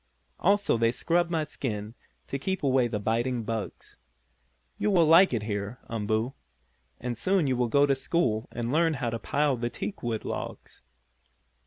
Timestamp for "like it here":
5.05-5.77